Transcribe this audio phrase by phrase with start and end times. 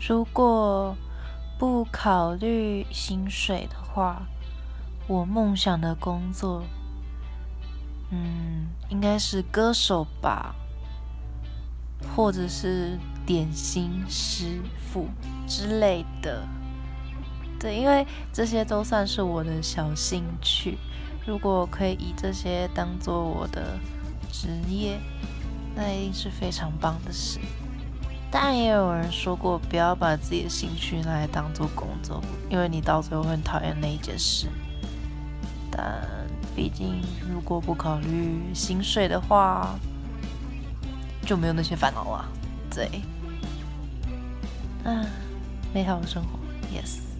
[0.00, 0.96] 如果
[1.58, 4.26] 不考虑薪水的话，
[5.06, 6.64] 我梦想的工作，
[8.10, 10.54] 嗯，应该是歌手吧，
[12.14, 15.08] 或者是点心师傅
[15.46, 16.46] 之类的。
[17.60, 20.76] 对，因为这些都算是我的小兴趣。
[21.26, 23.78] 如果可以以这些当做我的
[24.30, 25.00] 职业，
[25.74, 27.38] 那一定是非常棒的事。
[28.36, 32.20] 但，也有人说过，不要把自己的兴趣拿来当做工作，
[32.50, 34.48] 因为你到最后会很讨厌那一件事。
[35.70, 36.04] 但
[36.56, 37.00] 毕竟，
[37.32, 39.78] 如果不考虑薪水的话，
[41.24, 42.28] 就没有那些烦恼了。
[42.74, 43.02] 对，
[44.82, 45.06] 啊，
[45.72, 46.30] 美好的生活
[46.76, 47.13] ，yes。